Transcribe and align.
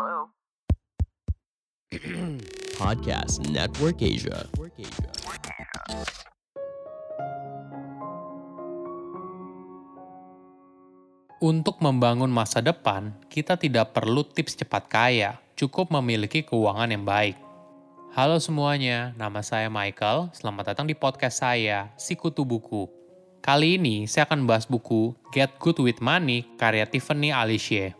Hello? 0.00 0.32
Podcast 2.80 3.44
Network 3.52 4.00
Asia. 4.00 4.48
Untuk 11.44 11.84
membangun 11.84 12.32
masa 12.32 12.64
depan, 12.64 13.12
kita 13.28 13.60
tidak 13.60 13.92
perlu 13.92 14.24
tips 14.24 14.64
cepat 14.64 14.88
kaya, 14.88 15.36
cukup 15.52 15.92
memiliki 15.92 16.48
keuangan 16.48 16.88
yang 16.88 17.04
baik. 17.04 17.36
Halo 18.16 18.40
semuanya, 18.40 19.12
nama 19.20 19.44
saya 19.44 19.68
Michael. 19.68 20.32
Selamat 20.32 20.72
datang 20.72 20.88
di 20.88 20.96
podcast 20.96 21.44
saya, 21.44 21.92
Sikutu 22.00 22.48
Buku. 22.48 22.88
Kali 23.44 23.76
ini 23.76 24.08
saya 24.08 24.24
akan 24.24 24.48
bahas 24.48 24.64
buku 24.64 25.12
Get 25.28 25.60
Good 25.60 25.76
With 25.84 26.00
Money 26.00 26.48
karya 26.56 26.88
Tiffany 26.88 27.36
Alicia. 27.36 27.99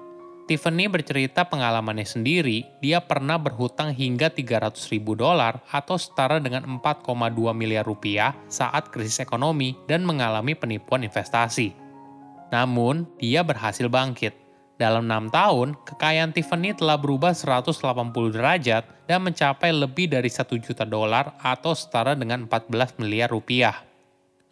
Tiffany 0.51 0.91
bercerita 0.91 1.47
pengalamannya 1.47 2.03
sendiri, 2.03 2.67
dia 2.83 2.99
pernah 2.99 3.39
berhutang 3.39 3.95
hingga 3.95 4.27
300 4.27 4.75
ribu 4.91 5.15
dolar 5.15 5.63
atau 5.71 5.95
setara 5.95 6.43
dengan 6.43 6.67
4,2 6.67 7.55
miliar 7.55 7.87
rupiah 7.87 8.35
saat 8.51 8.91
krisis 8.91 9.23
ekonomi 9.23 9.79
dan 9.87 10.03
mengalami 10.03 10.51
penipuan 10.51 11.07
investasi. 11.07 11.71
Namun, 12.51 13.07
dia 13.15 13.47
berhasil 13.47 13.87
bangkit. 13.87 14.35
Dalam 14.75 15.07
enam 15.07 15.31
tahun, 15.31 15.79
kekayaan 15.87 16.35
Tiffany 16.35 16.75
telah 16.75 16.99
berubah 16.99 17.31
180 17.31 18.11
derajat 18.35 18.83
dan 19.07 19.23
mencapai 19.23 19.71
lebih 19.71 20.11
dari 20.11 20.27
1 20.27 20.51
juta 20.59 20.83
dolar 20.83 21.31
atau 21.39 21.71
setara 21.71 22.11
dengan 22.11 22.51
14 22.51 22.99
miliar 22.99 23.31
rupiah. 23.31 23.87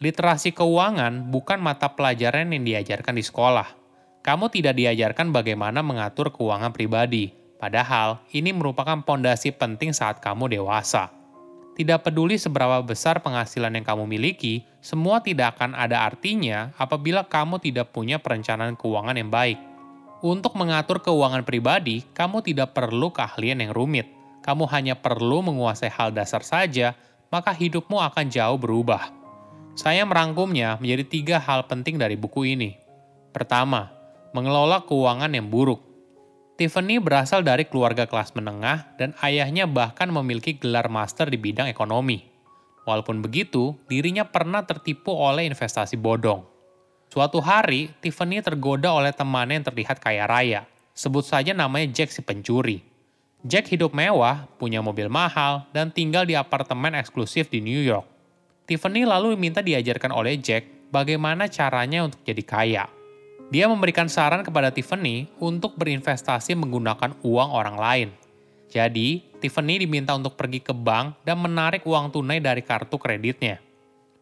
Literasi 0.00 0.56
keuangan 0.56 1.28
bukan 1.28 1.60
mata 1.60 1.92
pelajaran 1.92 2.56
yang 2.56 2.64
diajarkan 2.64 3.20
di 3.20 3.20
sekolah. 3.20 3.79
Kamu 4.20 4.52
tidak 4.52 4.76
diajarkan 4.76 5.32
bagaimana 5.32 5.80
mengatur 5.80 6.28
keuangan 6.28 6.76
pribadi, 6.76 7.32
padahal 7.56 8.20
ini 8.36 8.52
merupakan 8.52 9.00
pondasi 9.00 9.48
penting 9.56 9.96
saat 9.96 10.20
kamu 10.20 10.60
dewasa. 10.60 11.08
Tidak 11.72 12.04
peduli 12.04 12.36
seberapa 12.36 12.84
besar 12.84 13.24
penghasilan 13.24 13.72
yang 13.72 13.86
kamu 13.88 14.04
miliki, 14.04 14.68
semua 14.84 15.24
tidak 15.24 15.56
akan 15.56 15.72
ada 15.72 16.04
artinya 16.04 16.76
apabila 16.76 17.24
kamu 17.24 17.64
tidak 17.64 17.96
punya 17.96 18.20
perencanaan 18.20 18.76
keuangan 18.76 19.16
yang 19.16 19.32
baik. 19.32 19.56
Untuk 20.20 20.52
mengatur 20.52 21.00
keuangan 21.00 21.40
pribadi, 21.48 22.04
kamu 22.12 22.44
tidak 22.44 22.76
perlu 22.76 23.08
keahlian 23.08 23.64
yang 23.64 23.72
rumit. 23.72 24.04
Kamu 24.44 24.68
hanya 24.68 25.00
perlu 25.00 25.40
menguasai 25.40 25.88
hal 25.88 26.12
dasar 26.12 26.44
saja, 26.44 26.92
maka 27.32 27.56
hidupmu 27.56 27.96
akan 27.96 28.28
jauh 28.28 28.60
berubah. 28.60 29.08
Saya 29.72 30.04
merangkumnya 30.04 30.76
menjadi 30.76 31.04
tiga 31.08 31.36
hal 31.40 31.64
penting 31.64 31.96
dari 31.96 32.20
buku 32.20 32.52
ini. 32.52 32.76
Pertama, 33.32 33.99
mengelola 34.30 34.86
keuangan 34.86 35.30
yang 35.34 35.50
buruk. 35.50 35.82
Tiffany 36.60 37.00
berasal 37.00 37.40
dari 37.40 37.64
keluarga 37.64 38.04
kelas 38.04 38.36
menengah 38.36 38.92
dan 39.00 39.16
ayahnya 39.24 39.64
bahkan 39.64 40.12
memiliki 40.12 40.60
gelar 40.60 40.92
master 40.92 41.32
di 41.32 41.40
bidang 41.40 41.72
ekonomi. 41.72 42.20
Walaupun 42.84 43.24
begitu, 43.24 43.76
dirinya 43.88 44.28
pernah 44.28 44.64
tertipu 44.64 45.12
oleh 45.12 45.48
investasi 45.48 45.96
bodong. 45.96 46.44
Suatu 47.08 47.40
hari, 47.40 47.90
Tiffany 47.98 48.38
tergoda 48.44 48.92
oleh 48.92 49.10
temannya 49.10 49.58
yang 49.58 49.66
terlihat 49.66 49.98
kaya 49.98 50.28
raya. 50.28 50.68
Sebut 50.94 51.24
saja 51.24 51.56
namanya 51.56 51.90
Jack 51.90 52.12
si 52.12 52.20
pencuri. 52.20 52.84
Jack 53.40 53.72
hidup 53.72 53.96
mewah, 53.96 54.44
punya 54.60 54.84
mobil 54.84 55.08
mahal, 55.08 55.64
dan 55.72 55.88
tinggal 55.88 56.28
di 56.28 56.36
apartemen 56.36 56.92
eksklusif 56.92 57.48
di 57.48 57.64
New 57.64 57.80
York. 57.80 58.04
Tiffany 58.68 59.08
lalu 59.08 59.34
minta 59.34 59.64
diajarkan 59.64 60.12
oleh 60.12 60.36
Jack 60.36 60.92
bagaimana 60.92 61.48
caranya 61.48 62.04
untuk 62.04 62.20
jadi 62.22 62.44
kaya. 62.44 62.84
Dia 63.50 63.66
memberikan 63.66 64.06
saran 64.06 64.46
kepada 64.46 64.70
Tiffany 64.70 65.26
untuk 65.42 65.74
berinvestasi 65.74 66.54
menggunakan 66.54 67.18
uang 67.26 67.50
orang 67.50 67.76
lain. 67.76 68.08
Jadi, 68.70 69.26
Tiffany 69.42 69.82
diminta 69.82 70.14
untuk 70.14 70.38
pergi 70.38 70.62
ke 70.62 70.70
bank 70.70 71.26
dan 71.26 71.42
menarik 71.42 71.82
uang 71.82 72.14
tunai 72.14 72.38
dari 72.38 72.62
kartu 72.62 72.94
kreditnya. 72.94 73.58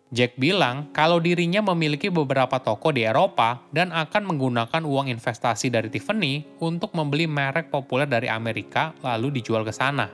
Jack 0.09 0.41
bilang 0.41 0.89
kalau 0.97 1.21
dirinya 1.21 1.61
memiliki 1.61 2.09
beberapa 2.09 2.57
toko 2.65 2.89
di 2.89 3.05
Eropa 3.05 3.61
dan 3.69 3.93
akan 3.93 4.33
menggunakan 4.33 4.81
uang 4.81 5.13
investasi 5.13 5.69
dari 5.69 5.93
Tiffany 5.93 6.49
untuk 6.65 6.97
membeli 6.97 7.29
merek 7.29 7.69
populer 7.69 8.09
dari 8.09 8.33
Amerika 8.33 8.97
lalu 9.05 9.37
dijual 9.37 9.69
ke 9.69 9.73
sana. 9.77 10.09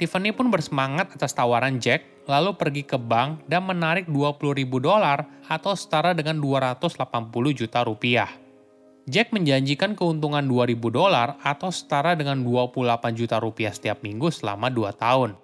Tiffany 0.00 0.32
pun 0.32 0.48
bersemangat 0.48 1.12
atas 1.12 1.36
tawaran 1.36 1.76
Jack 1.76 2.19
lalu 2.30 2.54
pergi 2.54 2.86
ke 2.86 2.94
bank 2.94 3.50
dan 3.50 3.66
menarik 3.66 4.06
20 4.06 4.38
ribu 4.54 4.78
dolar 4.78 5.26
atau 5.50 5.74
setara 5.74 6.14
dengan 6.14 6.38
280 6.38 6.94
juta 7.58 7.82
rupiah. 7.82 8.30
Jack 9.10 9.34
menjanjikan 9.34 9.98
keuntungan 9.98 10.46
2000 10.46 10.78
dolar 10.94 11.34
atau 11.42 11.74
setara 11.74 12.14
dengan 12.14 12.46
28 12.46 13.18
juta 13.18 13.42
rupiah 13.42 13.74
setiap 13.74 14.06
minggu 14.06 14.30
selama 14.30 14.70
2 14.70 14.94
tahun. 14.94 15.34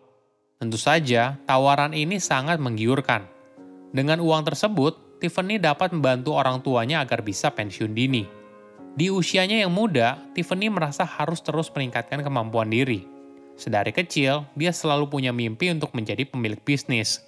Tentu 0.63 0.79
saja, 0.79 1.35
tawaran 1.51 1.91
ini 1.91 2.23
sangat 2.23 2.63
menggiurkan. 2.63 3.27
Dengan 3.91 4.23
uang 4.23 4.47
tersebut, 4.47 5.19
Tiffany 5.19 5.59
dapat 5.59 5.91
membantu 5.91 6.39
orang 6.39 6.63
tuanya 6.63 7.03
agar 7.03 7.27
bisa 7.27 7.51
pensiun 7.51 7.91
dini. 7.97 8.23
Di 8.97 9.11
usianya 9.11 9.67
yang 9.67 9.75
muda, 9.75 10.17
Tiffany 10.33 10.71
merasa 10.71 11.03
harus 11.03 11.43
terus 11.43 11.69
meningkatkan 11.75 12.23
kemampuan 12.23 12.71
diri. 12.71 13.16
Sedari 13.57 13.91
kecil, 13.91 14.45
dia 14.53 14.71
selalu 14.71 15.09
punya 15.09 15.33
mimpi 15.33 15.73
untuk 15.73 15.97
menjadi 15.97 16.29
pemilik 16.29 16.61
bisnis. 16.61 17.25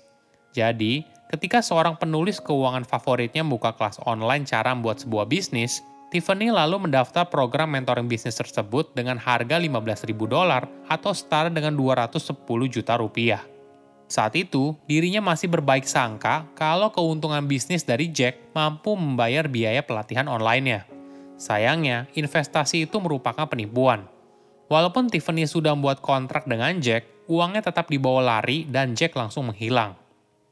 Jadi, 0.53 1.05
ketika 1.33 1.65
seorang 1.65 1.97
penulis 1.97 2.37
keuangan 2.41 2.85
favoritnya 2.85 3.41
buka 3.45 3.73
kelas 3.73 4.01
online 4.05 4.45
cara 4.45 4.77
membuat 4.77 5.01
sebuah 5.01 5.25
bisnis, 5.25 5.81
Tiffany 6.09 6.49
lalu 6.49 6.89
mendaftar 6.89 7.29
program 7.29 7.77
mentoring 7.77 8.09
bisnis 8.09 8.41
tersebut 8.41 8.97
dengan 8.97 9.21
harga 9.21 9.61
15.000 9.61 10.09
dolar 10.25 10.65
atau 10.89 11.13
setara 11.13 11.53
dengan 11.53 11.77
210 11.77 12.33
juta 12.73 12.97
rupiah. 12.97 13.45
Saat 14.09 14.41
itu, 14.41 14.73
dirinya 14.89 15.21
masih 15.21 15.53
berbaik 15.53 15.85
sangka 15.85 16.49
kalau 16.57 16.89
keuntungan 16.89 17.45
bisnis 17.45 17.85
dari 17.85 18.09
Jack 18.09 18.41
mampu 18.57 18.97
membayar 18.97 19.45
biaya 19.45 19.85
pelatihan 19.85 20.25
online-nya. 20.33 20.89
Sayangnya, 21.37 22.09
investasi 22.17 22.89
itu 22.89 22.97
merupakan 23.05 23.45
penipuan. 23.45 24.09
Walaupun 24.69 25.09
Tiffany 25.09 25.49
sudah 25.49 25.73
membuat 25.73 26.05
kontrak 26.05 26.45
dengan 26.45 26.77
Jack, 26.77 27.09
uangnya 27.25 27.65
tetap 27.65 27.89
dibawa 27.89 28.21
lari 28.21 28.69
dan 28.69 28.93
Jack 28.93 29.17
langsung 29.17 29.49
menghilang. 29.49 29.97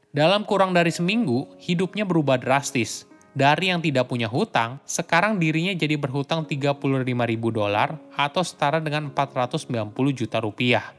Dalam 0.09 0.41
kurang 0.41 0.73
dari 0.73 0.89
seminggu, 0.89 1.45
hidupnya 1.61 2.01
berubah 2.01 2.41
drastis. 2.41 3.05
Dari 3.37 3.69
yang 3.69 3.77
tidak 3.77 4.09
punya 4.09 4.25
hutang, 4.25 4.81
sekarang 4.89 5.37
dirinya 5.37 5.69
jadi 5.77 5.93
berhutang 5.93 6.49
35 6.49 6.81
ribu 7.29 7.53
dolar 7.53 8.01
atau 8.17 8.41
setara 8.41 8.81
dengan 8.81 9.13
490 9.13 9.93
juta 10.17 10.41
rupiah. 10.41 10.97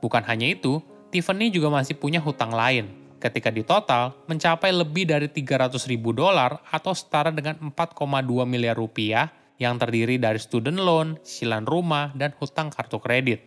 Bukan 0.00 0.24
hanya 0.24 0.48
itu, 0.48 0.80
Tiffany 1.12 1.52
juga 1.52 1.68
masih 1.68 2.00
punya 2.00 2.24
hutang 2.24 2.56
lain. 2.56 2.88
Ketika 3.20 3.52
di 3.52 3.60
total, 3.60 4.16
mencapai 4.24 4.72
lebih 4.72 5.04
dari 5.04 5.28
300 5.28 5.84
ribu 5.84 6.16
dolar 6.16 6.64
atau 6.72 6.96
setara 6.96 7.28
dengan 7.28 7.60
4,2 7.60 8.48
miliar 8.48 8.80
rupiah 8.80 9.43
yang 9.58 9.78
terdiri 9.78 10.18
dari 10.18 10.40
student 10.42 10.78
loan, 10.78 11.18
silan 11.22 11.66
rumah, 11.66 12.10
dan 12.14 12.34
hutang 12.38 12.70
kartu 12.70 12.98
kredit. 12.98 13.40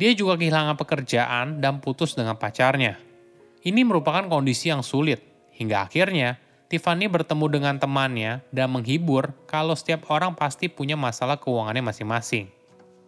Dia 0.00 0.16
juga 0.16 0.40
kehilangan 0.40 0.80
pekerjaan 0.80 1.60
dan 1.60 1.84
putus 1.84 2.16
dengan 2.16 2.36
pacarnya. 2.36 2.96
Ini 3.60 3.84
merupakan 3.84 4.24
kondisi 4.24 4.72
yang 4.72 4.80
sulit, 4.80 5.20
hingga 5.52 5.84
akhirnya 5.84 6.40
Tiffany 6.70 7.10
bertemu 7.10 7.46
dengan 7.50 7.74
temannya 7.76 8.46
dan 8.54 8.70
menghibur 8.70 9.34
kalau 9.50 9.74
setiap 9.74 10.06
orang 10.06 10.38
pasti 10.38 10.70
punya 10.70 10.94
masalah 10.94 11.36
keuangannya 11.36 11.82
masing-masing. 11.82 12.46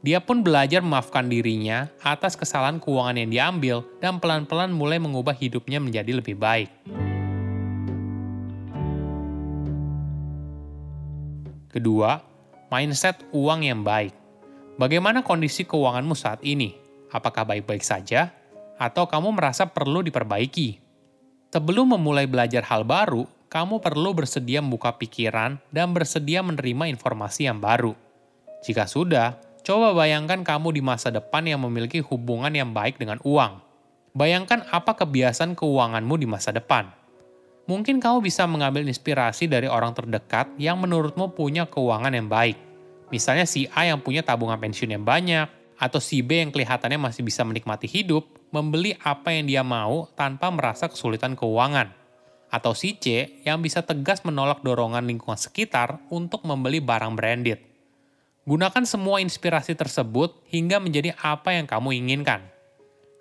Dia 0.02 0.18
pun 0.18 0.42
belajar 0.42 0.82
memaafkan 0.82 1.30
dirinya 1.30 1.86
atas 2.02 2.34
kesalahan 2.34 2.82
keuangan 2.82 3.22
yang 3.22 3.30
diambil 3.30 3.76
dan 4.02 4.18
pelan-pelan 4.18 4.74
mulai 4.74 4.98
mengubah 4.98 5.30
hidupnya 5.38 5.78
menjadi 5.78 6.18
lebih 6.18 6.34
baik. 6.34 6.74
Kedua, 11.70 12.18
mindset 12.72 13.20
uang 13.36 13.68
yang 13.68 13.84
baik. 13.84 14.16
Bagaimana 14.80 15.20
kondisi 15.20 15.68
keuanganmu 15.68 16.16
saat 16.16 16.40
ini? 16.40 16.72
Apakah 17.12 17.44
baik-baik 17.44 17.84
saja? 17.84 18.32
Atau 18.80 19.04
kamu 19.04 19.36
merasa 19.36 19.68
perlu 19.68 20.00
diperbaiki? 20.00 20.80
Sebelum 21.52 21.92
memulai 21.92 22.24
belajar 22.24 22.64
hal 22.64 22.88
baru, 22.88 23.28
kamu 23.52 23.84
perlu 23.84 24.16
bersedia 24.16 24.64
membuka 24.64 24.96
pikiran 24.96 25.60
dan 25.68 25.92
bersedia 25.92 26.40
menerima 26.40 26.88
informasi 26.88 27.52
yang 27.52 27.60
baru. 27.60 27.92
Jika 28.64 28.88
sudah, 28.88 29.36
Coba 29.62 29.94
bayangkan 29.94 30.42
kamu 30.42 30.74
di 30.74 30.82
masa 30.82 31.14
depan 31.14 31.46
yang 31.46 31.62
memiliki 31.62 32.02
hubungan 32.02 32.50
yang 32.50 32.74
baik 32.74 32.98
dengan 32.98 33.22
uang. 33.22 33.62
Bayangkan 34.10 34.66
apa 34.74 34.98
kebiasaan 34.98 35.54
keuanganmu 35.54 36.18
di 36.18 36.26
masa 36.26 36.50
depan. 36.50 36.90
Mungkin 37.70 38.02
kamu 38.02 38.26
bisa 38.26 38.42
mengambil 38.50 38.82
inspirasi 38.84 39.46
dari 39.46 39.70
orang 39.70 39.94
terdekat 39.94 40.50
yang 40.58 40.82
menurutmu 40.82 41.30
punya 41.30 41.70
keuangan 41.70 42.10
yang 42.10 42.26
baik. 42.26 42.58
Misalnya 43.14 43.46
si 43.46 43.70
A 43.70 43.86
yang 43.86 44.02
punya 44.02 44.24
tabungan 44.26 44.58
pensiun 44.58 44.98
yang 44.98 45.04
banyak, 45.06 45.46
atau 45.82 45.98
si 45.98 46.22
B 46.22 46.38
yang 46.42 46.54
kelihatannya 46.54 46.98
masih 46.98 47.26
bisa 47.26 47.42
menikmati 47.42 47.90
hidup, 47.90 48.26
membeli 48.54 48.94
apa 49.02 49.34
yang 49.34 49.50
dia 49.50 49.62
mau 49.66 50.06
tanpa 50.14 50.46
merasa 50.54 50.86
kesulitan 50.86 51.34
keuangan. 51.34 51.90
Atau 52.52 52.76
si 52.76 52.94
C 52.98 53.38
yang 53.42 53.58
bisa 53.58 53.82
tegas 53.82 54.22
menolak 54.22 54.62
dorongan 54.62 55.02
lingkungan 55.08 55.40
sekitar 55.40 55.98
untuk 56.12 56.46
membeli 56.46 56.78
barang 56.78 57.18
branded. 57.18 57.58
Gunakan 58.42 58.84
semua 58.86 59.22
inspirasi 59.22 59.78
tersebut 59.78 60.34
hingga 60.50 60.82
menjadi 60.82 61.14
apa 61.18 61.54
yang 61.54 61.66
kamu 61.66 61.94
inginkan. 61.94 62.42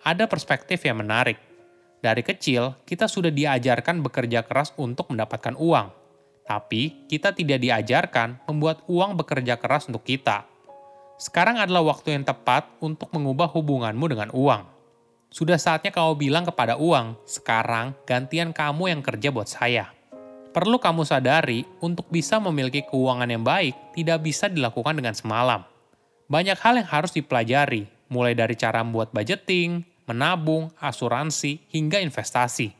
Ada 0.01 0.25
perspektif 0.25 0.81
yang 0.81 0.97
menarik. 0.97 1.37
Dari 2.01 2.25
kecil, 2.25 2.81
kita 2.81 3.05
sudah 3.05 3.29
diajarkan 3.29 4.01
bekerja 4.01 4.41
keras 4.41 4.73
untuk 4.73 5.13
mendapatkan 5.13 5.53
uang. 5.53 5.93
Tapi, 6.49 7.05
kita 7.05 7.29
tidak 7.37 7.61
diajarkan 7.61 8.41
membuat 8.49 8.81
uang 8.89 9.21
bekerja 9.21 9.61
keras 9.61 9.85
untuk 9.85 10.01
kita. 10.01 10.49
Sekarang 11.21 11.61
adalah 11.61 11.85
waktu 11.85 12.17
yang 12.17 12.25
tepat 12.25 12.65
untuk 12.81 13.13
mengubah 13.13 13.45
hubunganmu 13.53 14.05
dengan 14.09 14.29
uang. 14.33 14.65
Sudah 15.29 15.61
saatnya 15.61 15.93
kamu 15.93 16.17
bilang 16.17 16.43
kepada 16.49 16.81
uang, 16.81 17.21
sekarang 17.29 17.93
gantian 18.09 18.49
kamu 18.49 18.89
yang 18.89 19.05
kerja 19.05 19.29
buat 19.29 19.45
saya. 19.45 19.93
Perlu 20.51 20.81
kamu 20.81 21.05
sadari, 21.05 21.63
untuk 21.79 22.09
bisa 22.09 22.41
memiliki 22.41 22.83
keuangan 22.83 23.29
yang 23.29 23.45
baik 23.45 23.93
tidak 23.93 24.25
bisa 24.25 24.49
dilakukan 24.49 24.97
dengan 24.97 25.13
semalam. 25.13 25.63
Banyak 26.27 26.57
hal 26.59 26.81
yang 26.81 26.89
harus 26.89 27.13
dipelajari, 27.13 27.87
mulai 28.11 28.35
dari 28.35 28.57
cara 28.59 28.83
membuat 28.83 29.15
budgeting, 29.15 29.87
menabung, 30.11 30.67
asuransi, 30.77 31.63
hingga 31.71 32.03
investasi. 32.03 32.75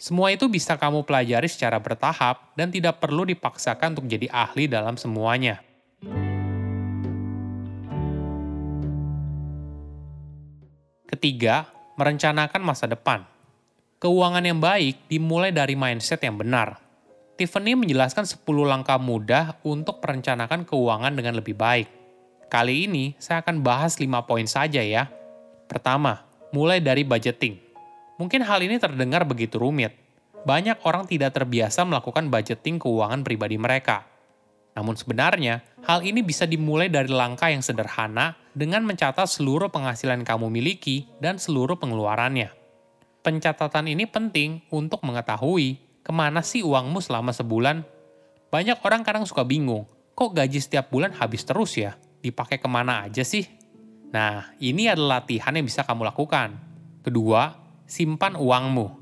Semua 0.00 0.32
itu 0.32 0.48
bisa 0.48 0.80
kamu 0.80 1.04
pelajari 1.04 1.44
secara 1.44 1.76
bertahap 1.76 2.56
dan 2.56 2.72
tidak 2.72 3.04
perlu 3.04 3.28
dipaksakan 3.28 3.92
untuk 3.92 4.08
jadi 4.08 4.32
ahli 4.32 4.64
dalam 4.64 4.96
semuanya. 4.96 5.60
Ketiga, 11.04 11.68
merencanakan 12.00 12.62
masa 12.64 12.88
depan. 12.88 13.28
Keuangan 14.00 14.40
yang 14.40 14.56
baik 14.56 15.04
dimulai 15.12 15.52
dari 15.52 15.76
mindset 15.76 16.24
yang 16.24 16.40
benar. 16.40 16.80
Tiffany 17.36 17.76
menjelaskan 17.76 18.24
10 18.24 18.40
langkah 18.64 18.96
mudah 18.96 19.60
untuk 19.68 20.00
merencanakan 20.00 20.64
keuangan 20.64 21.12
dengan 21.12 21.36
lebih 21.36 21.52
baik. 21.52 21.88
Kali 22.48 22.88
ini 22.88 23.12
saya 23.20 23.44
akan 23.44 23.60
bahas 23.60 24.00
5 24.00 24.08
poin 24.24 24.48
saja 24.48 24.80
ya. 24.80 25.12
Pertama, 25.68 26.29
mulai 26.50 26.82
dari 26.82 27.06
budgeting. 27.06 27.58
Mungkin 28.18 28.44
hal 28.44 28.60
ini 28.60 28.76
terdengar 28.76 29.24
begitu 29.24 29.56
rumit. 29.56 29.96
Banyak 30.44 30.84
orang 30.84 31.04
tidak 31.08 31.36
terbiasa 31.36 31.84
melakukan 31.84 32.28
budgeting 32.28 32.80
keuangan 32.80 33.24
pribadi 33.24 33.56
mereka. 33.56 34.08
Namun 34.76 34.96
sebenarnya, 34.96 35.60
hal 35.84 36.00
ini 36.06 36.24
bisa 36.24 36.46
dimulai 36.46 36.88
dari 36.88 37.10
langkah 37.10 37.50
yang 37.50 37.60
sederhana 37.60 38.38
dengan 38.56 38.86
mencatat 38.86 39.26
seluruh 39.28 39.68
penghasilan 39.68 40.22
kamu 40.24 40.48
miliki 40.48 41.10
dan 41.18 41.36
seluruh 41.36 41.76
pengeluarannya. 41.76 42.54
Pencatatan 43.20 43.92
ini 43.92 44.08
penting 44.08 44.64
untuk 44.72 45.04
mengetahui 45.04 45.76
ke 46.00 46.12
mana 46.14 46.40
sih 46.40 46.64
uangmu 46.64 47.04
selama 47.04 47.36
sebulan? 47.36 47.84
Banyak 48.48 48.80
orang 48.80 49.04
kadang 49.04 49.28
suka 49.28 49.44
bingung, 49.44 49.84
kok 50.16 50.32
gaji 50.32 50.56
setiap 50.56 50.88
bulan 50.88 51.12
habis 51.12 51.44
terus 51.44 51.76
ya? 51.76 52.00
Dipakai 52.24 52.56
ke 52.56 52.68
mana 52.68 53.04
aja 53.04 53.20
sih? 53.20 53.59
Nah, 54.10 54.50
ini 54.58 54.90
adalah 54.90 55.22
latihan 55.22 55.54
yang 55.54 55.66
bisa 55.66 55.86
kamu 55.86 56.02
lakukan. 56.10 56.58
Kedua, 57.06 57.54
simpan 57.86 58.34
uangmu. 58.34 58.98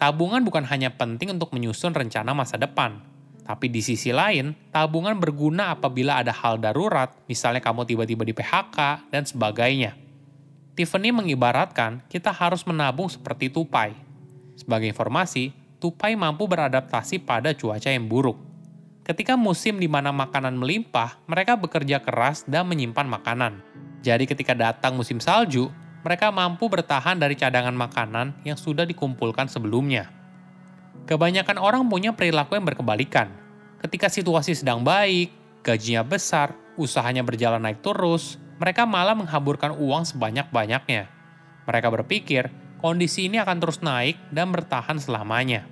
Tabungan 0.00 0.40
bukan 0.40 0.64
hanya 0.64 0.96
penting 0.96 1.36
untuk 1.36 1.52
menyusun 1.52 1.92
rencana 1.92 2.32
masa 2.32 2.56
depan, 2.56 3.04
tapi 3.44 3.66
di 3.66 3.82
sisi 3.82 4.14
lain, 4.14 4.54
tabungan 4.70 5.18
berguna 5.18 5.74
apabila 5.74 6.22
ada 6.22 6.30
hal 6.30 6.56
darurat, 6.62 7.12
misalnya 7.26 7.58
kamu 7.58 7.82
tiba-tiba 7.82 8.22
di 8.22 8.30
PHK, 8.30 9.10
dan 9.10 9.26
sebagainya. 9.26 9.98
Tiffany 10.78 11.10
mengibaratkan 11.10 12.00
kita 12.06 12.30
harus 12.30 12.62
menabung 12.62 13.10
seperti 13.10 13.50
tupai. 13.50 13.92
Sebagai 14.54 14.86
informasi, 14.86 15.52
tupai 15.82 16.14
mampu 16.14 16.46
beradaptasi 16.46 17.20
pada 17.26 17.50
cuaca 17.52 17.90
yang 17.90 18.06
buruk. 18.06 18.38
Ketika 19.02 19.34
musim 19.34 19.82
di 19.82 19.90
mana 19.90 20.14
makanan 20.14 20.54
melimpah, 20.54 21.18
mereka 21.26 21.58
bekerja 21.58 21.98
keras 21.98 22.46
dan 22.46 22.70
menyimpan 22.70 23.10
makanan. 23.10 23.58
Jadi 24.00 24.24
ketika 24.24 24.56
datang 24.56 24.96
musim 24.96 25.20
salju, 25.20 25.68
mereka 26.00 26.32
mampu 26.32 26.66
bertahan 26.72 27.20
dari 27.20 27.36
cadangan 27.36 27.76
makanan 27.76 28.32
yang 28.48 28.56
sudah 28.56 28.88
dikumpulkan 28.88 29.52
sebelumnya. 29.52 30.08
Kebanyakan 31.04 31.60
orang 31.60 31.84
punya 31.88 32.16
perilaku 32.16 32.56
yang 32.56 32.64
berkebalikan. 32.64 33.28
Ketika 33.80 34.08
situasi 34.08 34.56
sedang 34.56 34.80
baik, 34.80 35.32
gajinya 35.60 36.04
besar, 36.04 36.56
usahanya 36.80 37.20
berjalan 37.20 37.60
naik 37.60 37.84
terus, 37.84 38.40
mereka 38.60 38.88
malah 38.88 39.16
menghaburkan 39.16 39.76
uang 39.76 40.08
sebanyak-banyaknya. 40.08 41.08
Mereka 41.68 41.88
berpikir 41.92 42.48
kondisi 42.80 43.28
ini 43.28 43.36
akan 43.36 43.56
terus 43.60 43.84
naik 43.84 44.16
dan 44.32 44.52
bertahan 44.52 44.96
selamanya. 44.96 45.68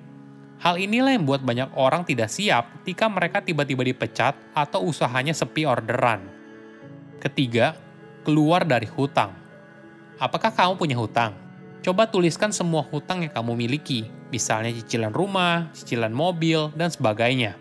Hal 0.58 0.76
inilah 0.76 1.14
yang 1.14 1.22
membuat 1.22 1.46
banyak 1.46 1.70
orang 1.78 2.02
tidak 2.02 2.28
siap 2.34 2.82
ketika 2.82 3.06
mereka 3.06 3.38
tiba-tiba 3.40 3.86
dipecat 3.86 4.34
atau 4.52 4.84
usahanya 4.84 5.30
sepi 5.30 5.62
orderan. 5.62 6.26
Ketiga, 7.22 7.78
keluar 8.22 8.66
dari 8.66 8.86
hutang. 8.86 9.34
Apakah 10.18 10.50
kamu 10.50 10.74
punya 10.78 10.96
hutang? 10.98 11.34
Coba 11.82 12.10
tuliskan 12.10 12.50
semua 12.50 12.82
hutang 12.82 13.22
yang 13.22 13.32
kamu 13.32 13.54
miliki, 13.54 14.10
misalnya 14.34 14.74
cicilan 14.74 15.14
rumah, 15.14 15.70
cicilan 15.74 16.10
mobil, 16.10 16.74
dan 16.74 16.90
sebagainya. 16.90 17.54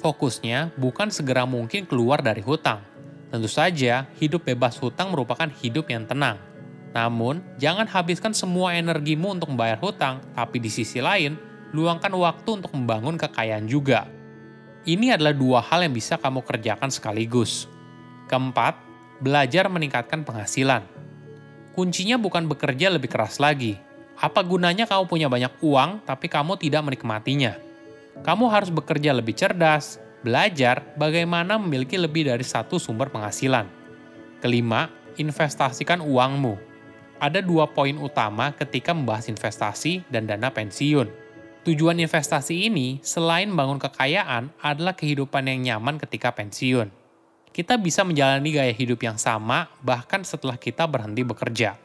Fokusnya 0.00 0.72
bukan 0.80 1.12
segera 1.12 1.44
mungkin 1.44 1.84
keluar 1.84 2.24
dari 2.24 2.40
hutang. 2.40 2.80
Tentu 3.28 3.48
saja, 3.48 4.08
hidup 4.16 4.48
bebas 4.48 4.80
hutang 4.80 5.12
merupakan 5.12 5.48
hidup 5.60 5.88
yang 5.88 6.08
tenang 6.08 6.52
namun, 6.92 7.40
jangan 7.56 7.88
habiskan 7.88 8.36
semua 8.36 8.76
energimu 8.76 9.32
untuk 9.32 9.48
membayar 9.48 9.80
hutang, 9.80 10.20
tapi 10.36 10.60
di 10.60 10.68
sisi 10.68 11.00
lain, 11.00 11.40
luangkan 11.72 12.12
waktu 12.12 12.60
untuk 12.60 12.72
membangun 12.76 13.16
kekayaan 13.16 13.64
juga. 13.64 14.04
Ini 14.84 15.16
adalah 15.16 15.32
dua 15.32 15.64
hal 15.64 15.88
yang 15.88 15.96
bisa 15.96 16.20
kamu 16.20 16.44
kerjakan 16.44 16.92
sekaligus. 16.92 17.64
Keempat, 18.28 18.76
belajar 19.22 19.70
meningkatkan 19.70 20.26
penghasilan. 20.26 20.82
Kuncinya 21.72 22.18
bukan 22.18 22.50
bekerja 22.50 22.90
lebih 22.90 23.08
keras 23.08 23.38
lagi. 23.38 23.78
Apa 24.18 24.42
gunanya 24.42 24.84
kamu 24.84 25.06
punya 25.06 25.30
banyak 25.30 25.54
uang 25.62 26.02
tapi 26.04 26.26
kamu 26.26 26.58
tidak 26.58 26.82
menikmatinya? 26.82 27.56
Kamu 28.26 28.50
harus 28.50 28.68
bekerja 28.68 29.14
lebih 29.14 29.32
cerdas, 29.32 29.96
belajar 30.20 30.84
bagaimana 30.98 31.56
memiliki 31.56 31.96
lebih 31.96 32.28
dari 32.28 32.44
satu 32.44 32.76
sumber 32.76 33.08
penghasilan. 33.08 33.64
Kelima, 34.42 34.90
investasikan 35.16 36.02
uangmu 36.02 36.72
ada 37.22 37.38
dua 37.38 37.70
poin 37.70 37.94
utama 38.02 38.50
ketika 38.50 38.90
membahas 38.90 39.30
investasi 39.30 40.02
dan 40.10 40.26
dana 40.26 40.50
pensiun. 40.50 41.06
Tujuan 41.62 42.02
investasi 42.02 42.66
ini, 42.66 42.98
selain 43.06 43.46
bangun 43.54 43.78
kekayaan, 43.78 44.50
adalah 44.58 44.98
kehidupan 44.98 45.46
yang 45.46 45.62
nyaman 45.62 46.02
ketika 46.02 46.34
pensiun. 46.34 47.01
Kita 47.52 47.76
bisa 47.76 48.00
menjalani 48.00 48.48
gaya 48.48 48.72
hidup 48.72 49.04
yang 49.04 49.20
sama 49.20 49.68
bahkan 49.84 50.24
setelah 50.24 50.56
kita 50.56 50.88
berhenti 50.88 51.20
bekerja. 51.20 51.76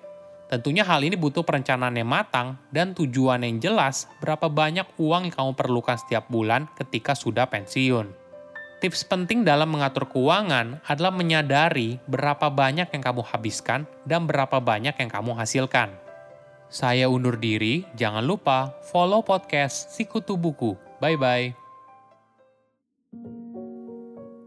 Tentunya 0.47 0.87
hal 0.87 1.03
ini 1.03 1.19
butuh 1.19 1.43
perencanaan 1.43 1.91
yang 1.91 2.07
matang 2.07 2.55
dan 2.71 2.95
tujuan 2.95 3.43
yang 3.43 3.59
jelas 3.59 4.07
berapa 4.23 4.47
banyak 4.47 4.87
uang 4.95 5.27
yang 5.27 5.35
kamu 5.35 5.51
perlukan 5.59 5.99
setiap 5.99 6.31
bulan 6.31 6.71
ketika 6.79 7.19
sudah 7.19 7.51
pensiun. 7.51 8.07
Tips 8.79 9.03
penting 9.11 9.43
dalam 9.43 9.67
mengatur 9.67 10.07
keuangan 10.07 10.79
adalah 10.87 11.11
menyadari 11.11 11.99
berapa 12.07 12.47
banyak 12.47 12.87
yang 12.87 13.03
kamu 13.03 13.27
habiskan 13.27 13.83
dan 14.07 14.23
berapa 14.23 14.63
banyak 14.63 14.95
yang 14.95 15.11
kamu 15.11 15.35
hasilkan. 15.35 15.91
Saya 16.71 17.11
undur 17.11 17.35
diri, 17.35 17.83
jangan 17.99 18.23
lupa 18.23 18.71
follow 18.87 19.19
podcast 19.25 19.91
Sikutu 19.91 20.39
Buku. 20.39 20.79
Bye-bye. 21.03 21.66